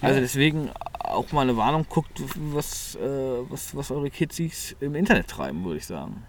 [0.00, 3.00] Also deswegen auch mal eine Warnung, guckt, was, äh,
[3.48, 6.24] was, was eure Kidsies im Internet treiben, würde ich sagen.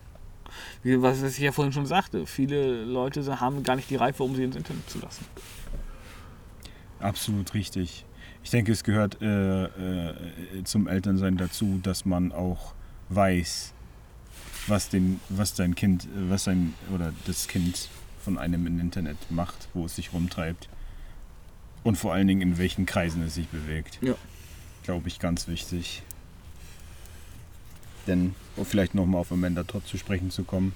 [0.82, 4.24] Wie, was, was ich ja vorhin schon sagte, viele Leute haben gar nicht die Reife,
[4.24, 5.26] um sie ins Internet zu lassen.
[7.00, 8.06] Absolut richtig.
[8.44, 12.74] Ich denke, es gehört äh, äh, zum Elternsein dazu, dass man auch
[13.10, 13.74] weiß,
[14.68, 19.18] was, den, was dein Kind, äh, was sein oder das Kind von einem im Internet
[19.30, 20.70] macht, wo es sich rumtreibt.
[21.84, 24.00] Und vor allen Dingen in welchen Kreisen es sich bewegt.
[24.02, 24.14] Ja.
[24.84, 26.04] Glaube ich, ganz wichtig.
[28.08, 30.74] Denn, um vielleicht nochmal auf Amanda Todd zu sprechen zu kommen,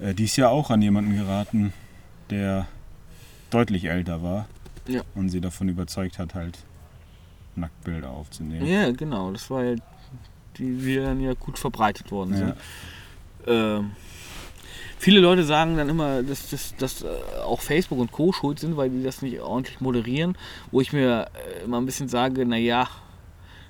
[0.00, 1.72] äh, die ist ja auch an jemanden geraten,
[2.30, 2.66] der
[3.50, 4.46] deutlich älter war
[4.88, 5.02] Ja.
[5.14, 6.58] und sie davon überzeugt hat, halt
[7.54, 8.66] Nacktbilder aufzunehmen.
[8.66, 9.76] Ja, genau, das war ja,
[10.56, 12.38] die, die dann ja gut verbreitet worden Ja.
[12.38, 12.54] sind.
[13.46, 13.90] Ähm,
[15.02, 17.08] Viele Leute sagen dann immer, dass, dass, dass äh,
[17.44, 18.32] auch Facebook und Co.
[18.32, 20.38] schuld sind, weil die das nicht ordentlich moderieren.
[20.70, 21.26] Wo ich mir
[21.58, 22.86] äh, immer ein bisschen sage, naja,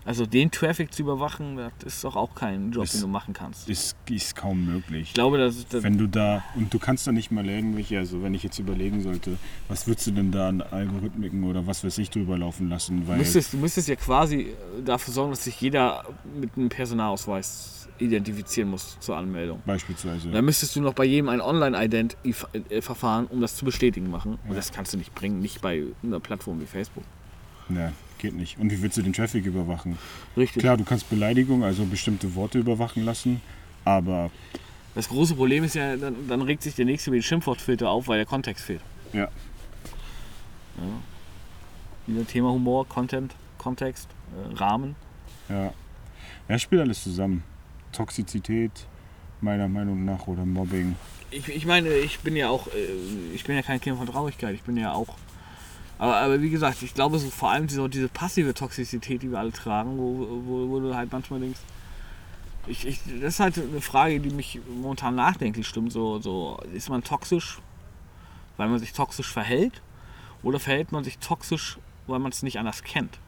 [0.05, 3.33] also den Traffic zu überwachen, das ist doch auch kein Job, Ist- den du machen
[3.33, 3.67] kannst.
[3.67, 5.09] Ist, ist kaum möglich.
[5.09, 8.23] Ich glaube, dass, dass Wenn du da, und du kannst da nicht mal irgendwelche, also
[8.23, 11.97] wenn ich jetzt überlegen sollte, was würdest du denn da an Algorithmiken oder was weiß
[11.97, 13.03] ich drüber laufen lassen?
[13.03, 16.05] du, Weil müsstest, du müsstest ja quasi äh, dafür sorgen, dass sich jeder
[16.39, 19.63] mit einem Personalausweis identifizieren muss zur Anmeldung.
[19.67, 20.31] beispielsweise.
[20.31, 24.39] Dann müsstest du noch bei jedem ein Online-Ident-Verfahren, um das zu bestätigen, machen.
[24.49, 27.05] Und das kannst du nicht bringen, nicht bei einer Plattform wie Facebook.
[27.69, 28.59] Ne, geht nicht.
[28.59, 29.99] Und wie willst du den Traffic überwachen?
[30.37, 30.61] Richtig.
[30.63, 33.41] Klar, du kannst Beleidigung, also bestimmte Worte überwachen lassen,
[33.85, 34.31] aber
[34.95, 38.09] Das große Problem ist ja, dann, dann regt sich der nächste mit dem Schimpfwortfilter auf,
[38.09, 38.81] weil der Kontext fehlt.
[39.13, 39.29] ja,
[42.07, 44.09] Wieder Thema Humor, Content, Kontext,
[44.53, 44.97] äh, Rahmen.
[45.49, 45.73] ja.
[46.49, 47.45] Ja, spielt alles zusammen.
[47.93, 48.73] Toxizität,
[49.41, 50.97] meiner Meinung nach, oder Mobbing.
[51.31, 54.55] Ich, ich meine, ich bin ja auch, äh, ich bin ja kein Kind von Traurigkeit,
[54.55, 55.15] ich bin ja auch.
[55.99, 59.39] Aber, aber wie gesagt, ich glaube so vor allem diese, diese passive Toxizität, die wir
[59.39, 61.61] alle tragen, wo, wo, wo du halt manchmal denkst,
[62.67, 65.93] ich, ich, das ist halt eine Frage, die mich momentan nachdenklich stimmt.
[65.93, 67.59] So, so, ist man toxisch,
[68.57, 69.83] weil man sich toxisch verhält?
[70.43, 73.19] Oder verhält man sich toxisch, weil man es nicht anders kennt?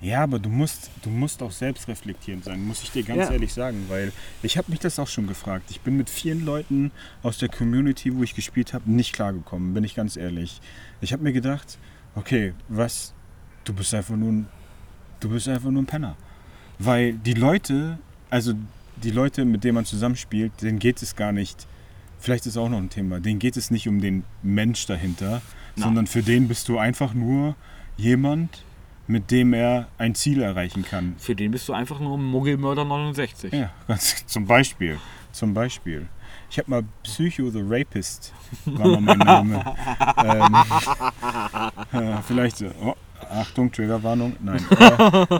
[0.00, 3.32] Ja, aber du musst, du musst auch selbst reflektierend sein, muss ich dir ganz Ja.
[3.32, 5.70] ehrlich sagen, weil ich habe mich das auch schon gefragt.
[5.70, 9.82] Ich bin mit vielen Leuten aus der Community, wo ich gespielt habe, nicht klargekommen, bin
[9.82, 10.60] ich ganz ehrlich.
[11.00, 11.78] Ich habe mir gedacht,
[12.14, 13.12] okay, was,
[13.64, 14.46] du bist einfach nur ein,
[15.18, 16.16] du bist einfach nur ein Penner.
[16.78, 17.98] Weil die Leute,
[18.30, 18.54] also
[19.02, 21.66] die Leute, mit denen man zusammenspielt, denen geht es gar nicht,
[22.20, 25.42] vielleicht ist auch noch ein Thema, denen geht es nicht um den Mensch dahinter,
[25.74, 25.84] Na.
[25.84, 27.56] sondern für den bist du einfach nur
[27.96, 28.62] jemand,
[29.08, 31.16] mit dem er ein Ziel erreichen kann.
[31.18, 33.52] Für den bist du einfach nur Muggelmörder 69.
[33.52, 34.98] Ja, ganz, zum Beispiel.
[35.32, 36.06] Zum Beispiel.
[36.50, 38.32] Ich habe mal Psycho the Rapist,
[38.64, 39.64] war mal mein Name.
[41.92, 42.94] ähm, äh, vielleicht, so- oh,
[43.30, 44.64] Achtung, Triggerwarnung, nein.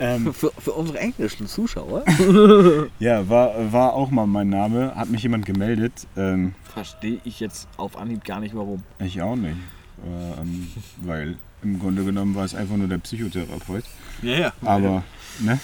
[0.00, 2.04] Äh, ähm, Für, für unsere englischen Zuschauer
[3.00, 6.06] ja, war, war auch mal mein Name, hat mich jemand gemeldet.
[6.16, 8.84] Ähm, verstehe ich jetzt auf Anhieb gar nicht warum.
[9.00, 9.56] ich auch nicht.
[10.04, 10.68] Ähm,
[11.02, 13.84] weil im Grunde genommen war es einfach nur der Psychotherapeut.
[14.22, 14.52] Ja, ja.
[14.62, 15.02] Aber,
[15.40, 15.58] ne?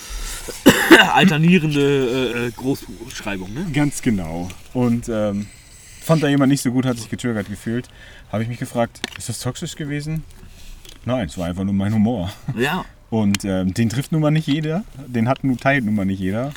[1.15, 3.67] Alternierende äh, äh, Großschreibung, ne?
[3.73, 4.49] Ganz genau.
[4.73, 5.47] Und ähm,
[6.01, 7.89] fand da jemand nicht so gut, hat sich getriggert gefühlt.
[8.31, 10.25] Habe ich mich gefragt, ist das toxisch gewesen?
[11.05, 12.33] Nein, es war einfach nur mein Humor.
[12.57, 12.85] Ja.
[13.11, 14.85] Und ähm, den trifft nun mal nicht jeder.
[15.07, 16.53] Den hat nun, teilt nun mal nicht jeder.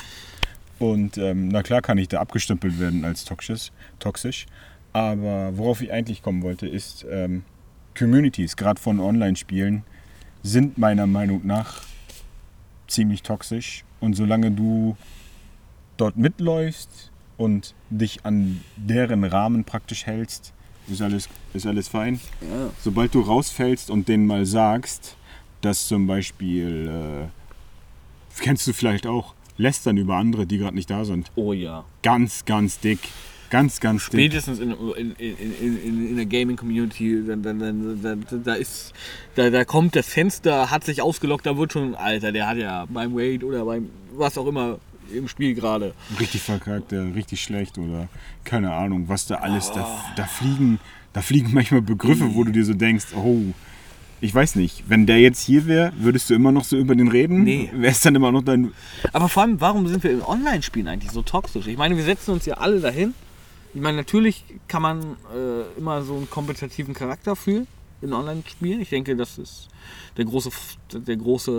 [0.78, 3.70] Und ähm, na klar kann ich da abgestempelt werden als toxisch.
[3.98, 4.46] toxisch.
[4.92, 7.44] Aber worauf ich eigentlich kommen wollte, ist, ähm,
[7.98, 9.82] Communities, gerade von Online-Spielen,
[10.42, 11.82] sind meiner Meinung nach
[12.86, 13.84] ziemlich toxisch.
[14.00, 14.96] Und solange du
[15.96, 20.52] dort mitläufst und dich an deren Rahmen praktisch hältst,
[20.88, 22.20] ist alles, ist alles fein.
[22.40, 22.70] ja.
[22.80, 25.16] Sobald du rausfällst und denen mal sagst,
[25.60, 31.04] dass zum Beispiel, äh, kennst du vielleicht auch, lästern über andere, die gerade nicht da
[31.04, 31.30] sind.
[31.34, 31.84] Oh ja.
[32.02, 33.00] Ganz, ganz dick.
[33.50, 34.02] Ganz, ganz.
[34.02, 38.92] Spätestens in, in, in, in, in, der Gaming-Community, dann, dann, dann, dann, da ist,
[39.36, 42.86] da, da kommt das Fenster, hat sich ausgelockt, da wird schon, Alter, der hat ja
[42.90, 44.78] beim Raid oder beim was auch immer
[45.12, 45.94] im Spiel gerade.
[46.20, 48.08] Richtig verkackt, ja, richtig schlecht oder
[48.44, 50.78] keine Ahnung, was da alles, da, da fliegen,
[51.12, 53.54] da fliegen manchmal Begriffe, wo du dir so denkst, oh,
[54.20, 57.08] ich weiß nicht, wenn der jetzt hier wäre, würdest du immer noch so über den
[57.08, 57.44] reden?
[57.44, 57.70] Nee.
[57.72, 58.72] Wäre es dann immer noch dein,
[59.12, 61.66] Aber vor allem, warum sind wir in Online-Spielen eigentlich so toxisch?
[61.68, 63.14] Ich meine, wir setzen uns ja alle dahin.
[63.74, 67.66] Ich meine, natürlich kann man äh, immer so einen kompetitiven Charakter fühlen
[68.00, 68.80] in Online-Spielen.
[68.80, 69.68] Ich denke, das ist
[70.16, 70.50] der große,
[70.94, 71.50] der große,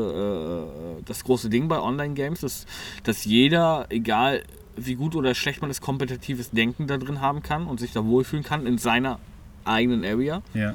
[0.99, 2.65] äh, das große Ding bei Online-Games, dass,
[3.03, 4.43] dass jeder, egal
[4.75, 8.05] wie gut oder schlecht man ist, kompetitives Denken da drin haben kann und sich da
[8.05, 9.19] wohlfühlen kann in seiner
[9.65, 10.41] eigenen Area.
[10.53, 10.73] ja,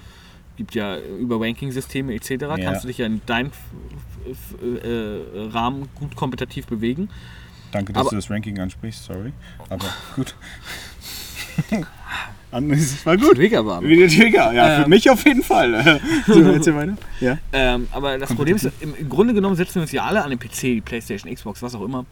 [0.57, 2.31] Gibt ja über Ranking-Systeme etc.
[2.31, 2.57] Ja.
[2.59, 3.51] kannst du dich ja in deinem
[4.63, 7.09] äh, Rahmen gut kompetitiv bewegen.
[7.73, 9.33] danke, dass Aber- du das Ranking ansprichst, sorry,
[9.69, 10.35] aber gut.
[12.71, 13.35] Es war gut.
[13.37, 13.91] Triggerwarnung.
[13.91, 14.91] Wie der Trigger, ja, für Ähm.
[14.91, 16.01] mich auf jeden Fall.
[16.27, 16.95] so, erzähl weiter.
[17.21, 17.37] Ja.
[17.53, 20.31] Ähm, aber das Problem ist, im, im Grunde genommen setzen wir uns ja alle an
[20.31, 22.07] den PC, die Playstation, Xbox, was auch immer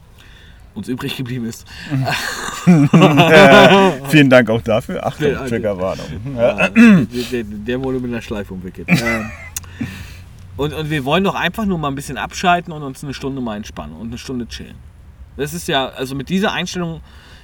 [0.75, 1.65] uns übrig geblieben ist.
[4.09, 5.05] Vielen Dank auch dafür.
[5.07, 6.07] Achtung, Ja, Triggerwarnung.
[6.37, 8.89] Äh, der, der, der wurde mit einer Schleife umwickelt.
[8.91, 9.31] ähm,
[10.57, 13.41] und, und wir wollen doch einfach nur mal ein bisschen abschalten und uns eine Stunde
[13.41, 14.75] mal entspannen und eine Stunde chillen.
[15.37, 17.01] Das ist ja, also mit dieser Einstellung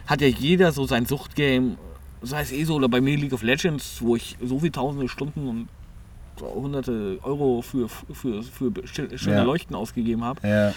[0.06, 1.76] hat ja jeder so sein Suchtgame,
[2.22, 5.48] sei es ESO oder bei mir League of Legends, wo ich so viele tausende Stunden
[5.48, 5.68] und
[6.40, 9.42] hunderte Euro für, für, für schöne Ja.
[9.42, 10.46] Leuchten ausgegeben habe.
[10.46, 10.72] Ja,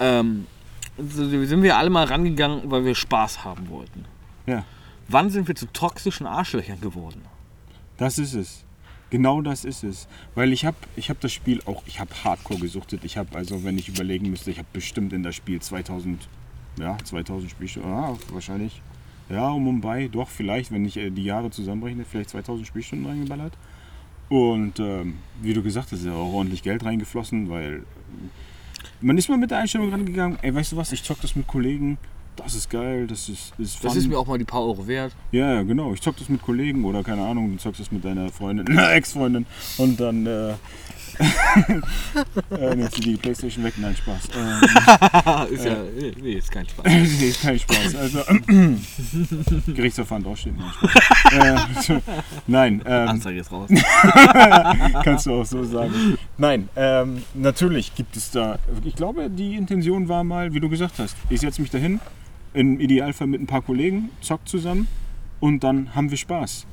[0.00, 0.46] Ähm,
[0.98, 4.04] so sind wir alle mal rangegangen, weil wir Spaß haben wollten.
[4.46, 4.64] Ja,
[5.08, 7.22] Wann sind wir zu toxischen Arschlöchern geworden?
[7.98, 8.64] das ist es.
[9.10, 10.08] Genau das ist es.
[10.34, 13.04] Weil ich habe ich hab das Spiel auch, ich habe Hardcore gesuchtet.
[13.04, 16.26] Ich habe, also wenn ich überlegen müsste, ich habe bestimmt in das Spiel 2000,
[16.80, 18.80] ja, 2000 Spielstunden, ja, wahrscheinlich,
[19.32, 23.52] ja, um Mumbai, doch, vielleicht, wenn ich äh, die Jahre zusammenrechne, vielleicht 2000 Spielstunden reingeballert.
[24.28, 27.80] Und ähm, wie du gesagt hast, ist ja auch ordentlich Geld reingeflossen, weil äh,
[29.00, 31.46] man ist mal mit der Einstellung rangegangen, ey, weißt du was, ich zock das mit
[31.46, 31.98] Kollegen,
[32.36, 34.00] das ist geil, das ist, ist Das fun.
[34.00, 35.14] ist mir auch mal die paar Euro wert.
[35.32, 35.92] Ja, ja, genau.
[35.92, 39.44] Ich zock das mit Kollegen oder keine Ahnung, du zockst das mit deiner Freundin, Ex-Freundin
[39.76, 40.54] und dann äh,
[42.50, 43.74] äh, du die Playstation weg.
[43.76, 44.28] Nein, Spaß.
[44.36, 45.76] Ähm, ist ja,
[46.20, 46.84] nee, ist kein Spaß.
[46.86, 47.94] nee, ist kein Spaß.
[47.94, 48.22] Also,
[49.72, 50.56] Gerichtsverfahren draufstehen.
[50.56, 51.90] Nein, Spaß.
[51.90, 52.00] Äh,
[52.46, 53.70] nein, ähm, Anzeige ist raus.
[55.04, 56.18] kannst du auch so sagen.
[56.38, 60.98] Nein, ähm, natürlich gibt es da, ich glaube, die Intention war mal, wie du gesagt
[60.98, 62.00] hast, ich setze mich dahin,
[62.54, 64.88] im Idealfall mit ein paar Kollegen, zock zusammen
[65.40, 66.66] und dann haben wir Spaß.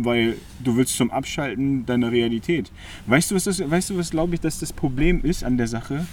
[0.00, 2.70] Weil du willst zum Abschalten deiner Realität.
[3.06, 5.66] Weißt du, was das, weißt du, was glaube ich, dass das Problem ist an der
[5.66, 6.06] Sache?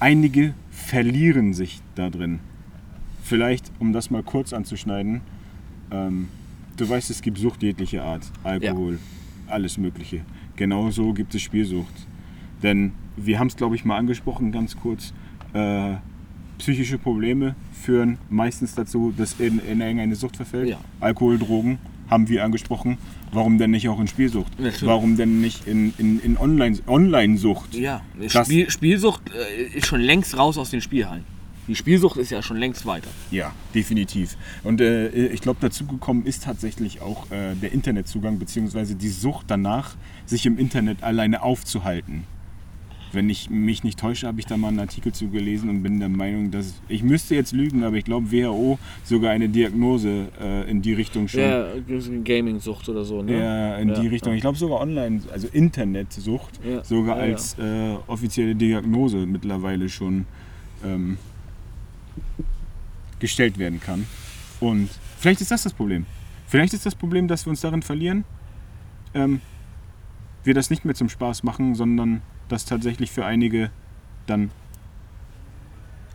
[0.00, 2.40] Einige verlieren sich da drin.
[3.22, 5.22] Vielleicht, um das mal kurz anzuschneiden,
[5.90, 6.28] ähm,
[6.76, 8.30] du weißt, es gibt Sucht jeglicher Art.
[8.44, 8.98] Alkohol,
[9.46, 10.20] alles Mögliche.
[10.56, 12.06] Genauso gibt es Spielsucht.
[12.62, 15.14] Denn wir haben es, glaube ich, mal angesprochen, ganz kurz.
[15.54, 15.94] Äh,
[16.58, 20.68] psychische Probleme führen meistens dazu, dass in, in irgendeine Sucht verfällt.
[20.68, 20.78] Ja.
[21.00, 22.98] Alkohol, Drogen haben wir angesprochen.
[23.32, 24.58] Warum denn nicht auch in Spielsucht?
[24.58, 24.86] Natürlich.
[24.86, 27.74] Warum denn nicht in, in, in Online- Online-Sucht?
[27.74, 31.24] Ja, Spiel, Spielsucht äh, ist schon längst raus aus den Spielhallen.
[31.68, 33.08] Die Spielsucht ist ja schon längst weiter.
[33.32, 34.36] Ja, definitiv.
[34.62, 38.94] Und äh, ich glaube, dazu gekommen ist tatsächlich auch äh, der Internetzugang bzw.
[38.94, 42.22] die Sucht danach, sich im Internet alleine aufzuhalten.
[43.12, 46.00] Wenn ich mich nicht täusche, habe ich da mal einen Artikel zu gelesen und bin
[46.00, 50.68] der Meinung, dass ich müsste jetzt lügen, aber ich glaube WHO sogar eine Diagnose äh,
[50.70, 51.40] in die Richtung schon.
[51.40, 51.66] Ja,
[52.24, 53.38] Gaming-Sucht oder so, ne?
[53.38, 54.32] Ja, in Ja, die Richtung.
[54.32, 54.36] ja.
[54.36, 60.26] Ich glaube sogar online, also Internetsucht, Ja, sogar als äh, offizielle Diagnose mittlerweile schon
[60.84, 61.16] ähm,
[63.20, 64.06] gestellt werden kann.
[64.60, 64.88] Und
[65.18, 66.06] vielleicht ist das das Problem.
[66.46, 68.24] Vielleicht ist das Problem, dass wir uns darin verlieren,
[69.14, 69.40] ähm,
[70.44, 73.70] wir das nicht mehr zum Spaß machen, sondern das tatsächlich für einige
[74.26, 74.50] dann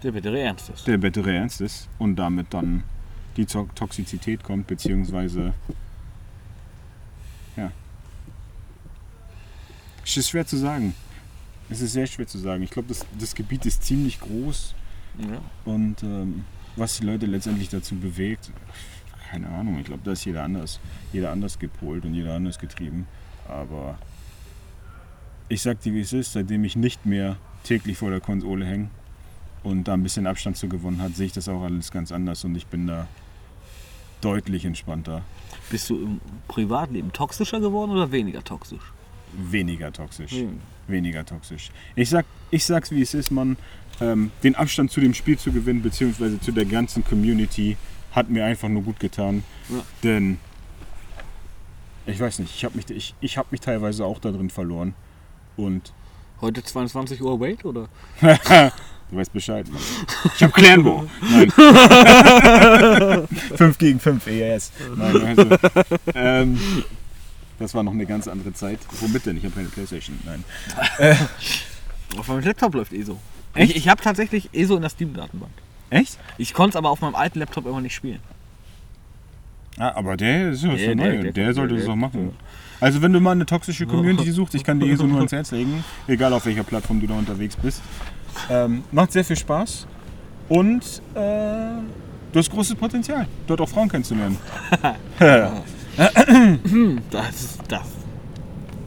[0.03, 0.87] Der bittere Ernst ist.
[0.87, 2.83] der bittere Ernst ist und damit dann
[3.37, 5.53] die To- Toxizität kommt, beziehungsweise
[7.57, 7.71] ja.
[10.05, 10.93] Es ist schwer zu sagen.
[11.69, 12.63] Es ist sehr schwer zu sagen.
[12.63, 14.75] Ich glaube, das, das Gebiet ist ziemlich groß
[15.19, 15.41] Ja.
[15.65, 16.43] und ähm,
[16.75, 18.51] was die Leute letztendlich dazu bewegt,
[19.29, 19.77] keine Ahnung.
[19.79, 20.79] Ich glaube, da ist jeder anders.
[21.13, 23.07] Jeder anders gepolt und jeder anders getrieben.
[23.47, 23.97] Aber
[25.51, 28.89] ich sag dir, wie es ist, seitdem ich nicht mehr täglich vor der Konsole hänge
[29.63, 32.45] und da ein bisschen Abstand zu gewonnen hat, sehe ich das auch alles ganz anders
[32.45, 33.07] und ich bin da
[34.21, 35.23] deutlich entspannter,
[35.69, 38.93] Bist du im Privatleben toxischer geworden oder weniger toxisch?
[39.33, 40.31] weniger toxisch.
[40.31, 40.59] Hm.
[40.87, 41.71] Weniger toxisch.
[41.95, 43.55] Ich, sag, ich sag's wie es ist, man.
[44.01, 47.77] Ähm, den Abstand zu dem Spiel zu gewinnen, beziehungsweise zu der ganzen Community,
[48.11, 49.43] hat mir einfach nur gut getan.
[49.69, 49.83] Ja.
[50.03, 50.37] Denn
[52.05, 54.95] ich weiß nicht, ich habe mich, ich, ich hab mich teilweise auch da drin verloren.
[55.62, 55.93] Und
[56.41, 57.88] Heute 22 Uhr Wait oder?
[58.19, 58.71] du
[59.12, 59.80] weißt Bescheid, Mann.
[60.36, 61.06] Ich hab Clanbo.
[61.21, 61.52] Nein.
[63.56, 64.71] 5 gegen 5 ES.
[64.95, 65.45] Nein, also,
[66.15, 66.60] ähm,
[67.60, 68.80] das war noch eine ganz andere Zeit.
[69.02, 69.38] Womit denn?
[69.38, 70.17] Ich habe keine Playstation.
[70.26, 70.43] Nein.
[72.17, 73.19] Auf meinem Laptop läuft ESO.
[73.54, 73.71] Echt?
[73.71, 75.52] Ich, ich habe tatsächlich ESO in der Steam-Datenbank.
[75.91, 76.17] Echt?
[76.39, 78.19] Ich konnte es aber auf meinem alten Laptop immer nicht spielen.
[79.78, 81.04] Ah, aber der ist ja Der- so neu.
[81.12, 82.34] der- Der, der- sollte das auch machen.
[82.81, 85.31] Also wenn du mal eine toxische Community suchst, ich kann dir eh so nur ans
[85.31, 87.81] Herz legen, egal auf welcher Plattform du da unterwegs bist.
[88.49, 89.85] Ähm, macht sehr viel Spaß
[90.49, 91.19] und äh,
[92.33, 94.37] du hast großes Potenzial, dort auch Frauen kennenzulernen.
[97.11, 97.81] Das ist das.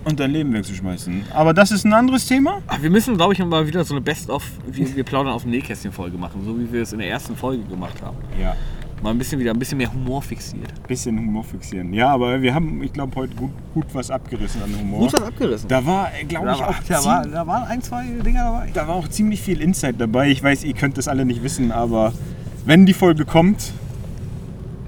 [0.05, 1.25] und dein Leben wegzuschmeißen.
[1.35, 2.63] Aber das ist ein anderes Thema.
[2.67, 5.51] Ach, wir müssen, glaube ich, mal wieder so eine Best-of, wir, wir plaudern aus dem
[5.51, 8.17] Nähkästchen-Folge machen, so wie wir es in der ersten Folge gemacht haben.
[8.41, 8.57] Ja,
[9.03, 10.87] Mal ein bisschen wieder ein bisschen mehr Humor fixiert.
[10.89, 11.93] bisschen Humor fixieren.
[11.93, 15.01] Ja, aber wir haben, ich glaube, heute gut, gut was abgerissen an Humor.
[15.01, 15.69] Gut was abgerissen.
[15.69, 18.71] Da war, glaube ich, auch da, war, da waren ein, zwei Dinger dabei.
[18.73, 20.31] da war auch ziemlich viel Insight dabei.
[20.31, 22.15] Ich weiß, ihr könnt das alle nicht wissen, aber
[22.65, 23.73] wenn die Folge kommt,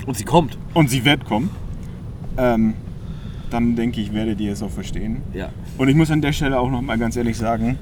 [0.06, 0.56] Und sie kommt.
[0.72, 1.50] und sie wird kommen,
[2.38, 2.72] ähm,
[3.50, 5.22] dann denke ich, werdet ihr es auch verstehen.
[5.34, 5.50] Ja.
[5.76, 7.78] Und ich muss an der Stelle auch noch mal ganz ehrlich sagen,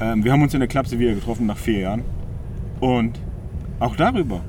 [0.00, 2.02] ähm, wir haben uns in der Klapse wieder getroffen nach vier Jahren.
[2.80, 3.18] Und
[3.80, 4.42] auch darüber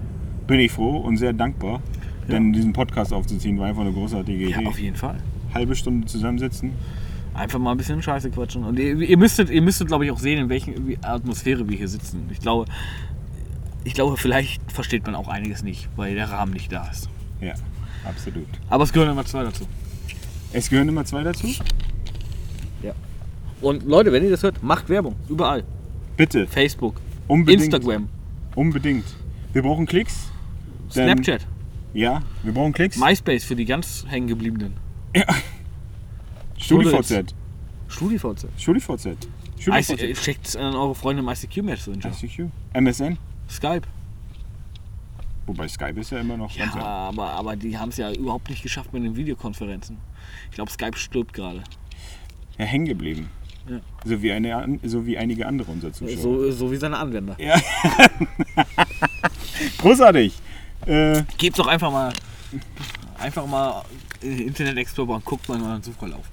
[0.52, 1.82] bin ich froh und sehr dankbar.
[2.28, 4.68] Denn diesen Podcast aufzuziehen war einfach eine großartige Ja, Idee.
[4.68, 5.18] auf jeden Fall.
[5.54, 6.72] Halbe Stunde zusammensitzen.
[7.34, 8.66] Einfach mal ein bisschen Scheiße quatschen.
[8.66, 11.78] Und ihr, ihr müsstet, ihr müsstet glaube ich, auch sehen, in welchen wie Atmosphäre wir
[11.78, 12.30] hier sitzen.
[12.32, 12.66] Ich glaube,
[13.86, 17.10] ich glaube, vielleicht versteht man auch einiges nicht, weil der Rahmen nicht da ist.
[17.40, 17.54] Ja,
[18.04, 18.48] absolut.
[18.70, 19.66] Aber es gehören immer zwei dazu.
[20.54, 21.48] Es gehören immer zwei dazu?
[23.62, 25.16] Und Leute, wenn ihr das hört, macht Werbung.
[25.30, 25.64] Überall.
[26.18, 26.96] Bitte, Facebook,
[27.28, 27.66] unbedingt.
[27.66, 28.10] Instagram,
[28.56, 29.06] Unbedingt.
[29.54, 30.31] Wir brauchen Klicks.
[30.96, 31.48] Denn- Snapchat,
[31.94, 32.98] Ja, wir brauchen Klicks.
[32.98, 34.74] MySpace für die ganz hängengebliebenen.
[36.58, 37.34] StudiVZ.
[37.88, 38.48] StudiVZ.
[38.58, 39.18] StudiVZ.
[39.60, 40.18] StudiVZ.
[40.24, 42.12] Schickt an eure Freunde im ICQ Messenger.
[42.12, 42.50] ICQ.
[42.74, 43.18] MSN.
[43.50, 43.82] Skype.
[45.48, 48.50] Wobei Skype ist ja immer noch Ja, ganz aber, aber die haben es ja überhaupt
[48.50, 49.98] nicht geschafft mit den Videokonferenzen.
[50.50, 51.64] Ich glaube, Skype stirbt gerade.
[52.58, 53.30] ja, hängen geblieben.
[53.70, 53.80] Ja.
[54.06, 56.18] So, wie eine, so wie einige andere unserer Zuschauer.
[56.18, 57.36] So, so wie seine Anwender.
[59.80, 60.34] Großartig.
[60.86, 62.12] Äh, Gebt doch einfach mal
[63.20, 63.84] einfach mal
[64.22, 66.26] in den Internet Explorer und guckt mal in euren Suchverlauf.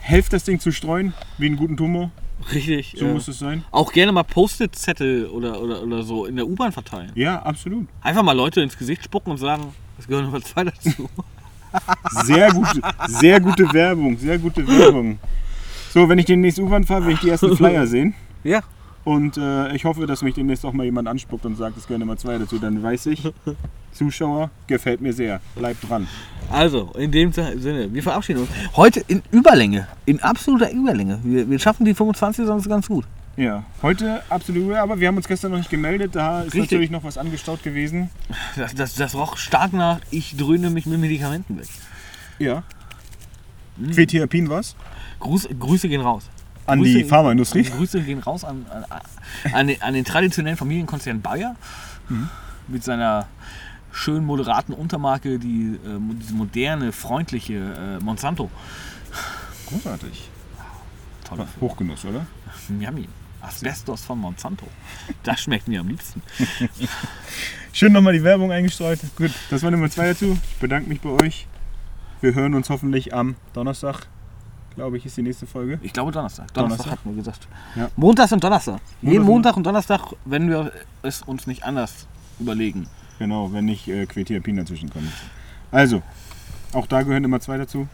[0.00, 2.10] helft das Ding zu streuen, wie einen guten Tumor.
[2.54, 2.94] Richtig.
[2.98, 3.64] So äh, muss es sein.
[3.70, 7.12] auch gerne mal Post-it-Zettel oder, oder, oder so in der U-Bahn verteilen.
[7.14, 7.86] Ja, absolut.
[8.00, 11.08] Einfach mal Leute ins Gesicht spucken und sagen, es gehören aber zwei dazu.
[12.24, 14.18] Sehr gute, sehr gute Werbung.
[14.18, 15.20] Sehr gute Werbung.
[15.94, 18.14] So, wenn ich demnächst U-Bahn fahre, will ich die ersten Flyer sehen.
[18.42, 18.60] ja.
[19.04, 22.02] Und äh, ich hoffe, dass mich demnächst auch mal jemand anspuckt und sagt, es gehören
[22.02, 22.58] immer zwei dazu.
[22.58, 23.22] Dann weiß ich,
[23.92, 25.40] Zuschauer, gefällt mir sehr.
[25.54, 26.06] Bleibt dran.
[26.50, 28.50] Also, in dem Sinne, wir verabschieden uns.
[28.76, 31.20] Heute in Überlänge, in absoluter Überlänge.
[31.22, 33.06] Wir, wir schaffen die 25 sonst ganz gut.
[33.36, 36.14] Ja, heute absolut, aber wir haben uns gestern noch nicht gemeldet.
[36.14, 36.60] Da ist Richtig.
[36.62, 38.10] natürlich noch was angestaut gewesen.
[38.56, 41.68] Das, das, das roch stark nach, ich dröhne mich mit Medikamenten weg.
[42.38, 42.64] Ja.
[43.92, 44.76] Quetiapin was?
[45.20, 46.28] Gruß, Grüße gehen raus.
[46.66, 47.62] An Grüße, die Pharmaindustrie.
[47.64, 48.84] Grüße gehen raus an, an,
[49.52, 51.56] an, den, an den traditionellen Familienkonzern Bayer
[52.68, 53.26] mit seiner
[53.92, 58.50] schön moderaten Untermarke, die, äh, diese moderne, freundliche äh, Monsanto.
[59.66, 60.30] Großartig.
[61.24, 62.26] Toller Hochgenuss, oder?
[62.68, 63.08] Yummy.
[63.40, 64.66] Asbestos von Monsanto.
[65.22, 66.22] Das schmeckt mir am liebsten.
[67.72, 69.00] Schön nochmal die Werbung eingestreut.
[69.16, 70.38] Gut, das war Nummer zwei dazu.
[70.42, 71.46] Ich bedanke mich bei euch.
[72.20, 74.06] Wir hören uns hoffentlich am Donnerstag,
[74.74, 75.78] glaube ich, ist die nächste Folge.
[75.82, 76.52] Ich glaube Donnerstag.
[76.54, 76.98] Donnerstag, Donnerstag?
[76.98, 77.48] hatten wir gesagt.
[77.76, 77.90] Ja.
[77.96, 78.80] Montags und Donnerstag.
[79.02, 82.06] Jeden und- Montag und Donnerstag, wenn wir es uns nicht anders
[82.38, 82.86] überlegen.
[83.18, 85.10] Genau, wenn nicht äh, Quetiapin dazwischen kommt.
[85.70, 86.02] Also,
[86.72, 87.86] auch da gehören immer zwei dazu.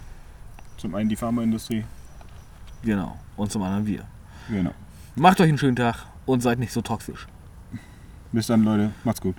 [0.76, 1.84] Zum einen die Pharmaindustrie.
[2.82, 3.16] Genau.
[3.36, 4.04] Und zum anderen wir.
[4.48, 4.70] Genau.
[5.16, 7.26] Macht euch einen schönen Tag und seid nicht so toxisch.
[8.32, 8.92] Bis dann, Leute.
[9.02, 9.34] Macht's gut.